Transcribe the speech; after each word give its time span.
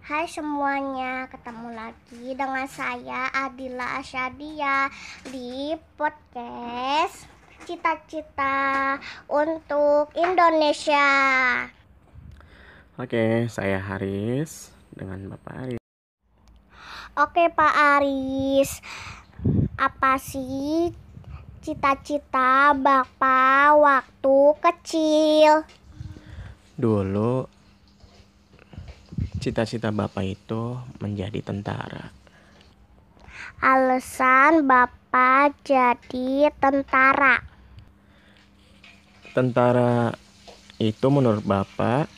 Hai 0.00 0.24
semuanya, 0.24 1.28
ketemu 1.28 1.76
lagi 1.76 2.32
dengan 2.32 2.64
saya 2.64 3.28
Adila 3.36 4.00
Asyadia 4.00 4.88
di 5.28 5.76
podcast 6.00 7.28
Cita-cita 7.68 8.96
untuk 9.28 10.08
Indonesia. 10.16 11.04
Oke, 12.96 13.44
saya 13.52 13.76
Haris 13.76 14.72
dengan 14.88 15.36
Bapak 15.36 15.52
Haris. 15.52 15.84
Oke 17.20 17.52
Pak 17.52 18.00
Aris, 18.00 18.80
apa 19.76 20.16
sih 20.16 20.96
cita-cita 21.60 22.72
Bapak 22.72 23.76
waktu 23.76 24.38
kecil? 24.64 25.68
Dulu 26.80 27.59
cita-cita 29.40 29.88
Bapak 29.88 30.22
itu 30.22 30.76
menjadi 31.00 31.40
tentara. 31.40 32.12
Alasan 33.64 34.68
Bapak 34.68 35.56
jadi 35.64 36.52
tentara. 36.60 37.40
Tentara 39.32 40.12
itu 40.76 41.06
menurut 41.08 41.40
Bapak 41.40 42.08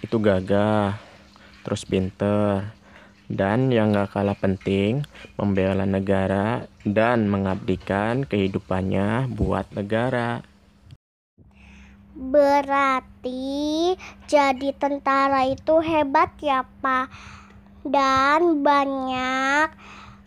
itu 0.00 0.16
gagah, 0.16 0.96
terus 1.62 1.84
pinter, 1.84 2.72
dan 3.28 3.72
yang 3.72 3.96
gak 3.96 4.12
kalah 4.12 4.36
penting 4.36 5.04
membela 5.40 5.88
negara 5.88 6.68
dan 6.84 7.28
mengabdikan 7.28 8.24
kehidupannya 8.26 9.30
buat 9.32 9.68
negara. 9.72 10.44
Berarti 12.12 13.71
jadi 14.32 14.72
tentara 14.72 15.44
itu 15.44 15.84
hebat 15.84 16.32
ya 16.40 16.64
Pak. 16.80 17.12
Dan 17.84 18.64
banyak 18.64 19.68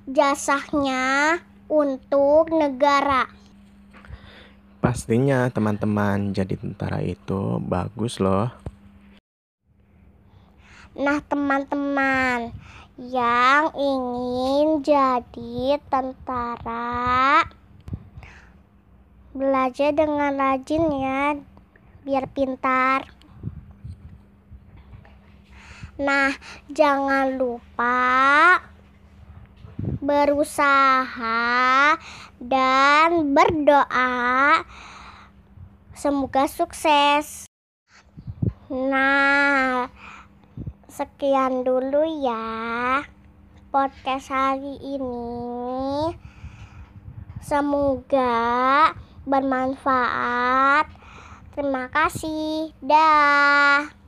jasanya 0.06 1.42
untuk 1.66 2.54
negara. 2.54 3.26
Pastinya 4.78 5.50
teman-teman 5.50 6.30
jadi 6.38 6.54
tentara 6.54 7.02
itu 7.02 7.58
bagus 7.66 8.22
loh. 8.22 8.54
Nah 10.94 11.18
teman-teman 11.26 12.54
yang 13.02 13.74
ingin 13.74 14.86
jadi 14.86 15.82
tentara 15.90 17.42
Belajar 19.36 19.92
dengan 19.92 20.32
rajin 20.40 20.84
ya 20.96 21.36
biar 22.08 22.24
pintar. 22.32 23.04
Nah, 25.96 26.36
jangan 26.68 27.40
lupa 27.40 28.60
berusaha 30.04 31.96
dan 32.36 33.32
berdoa. 33.32 34.60
Semoga 35.96 36.52
sukses. 36.52 37.48
Nah, 38.68 39.88
sekian 40.92 41.64
dulu 41.64 42.04
ya 42.20 43.00
podcast 43.72 44.36
hari 44.36 44.76
ini. 44.84 46.12
Semoga 47.40 48.92
bermanfaat. 49.24 50.92
Terima 51.56 51.88
kasih. 51.88 52.76
Dah. 52.84 54.05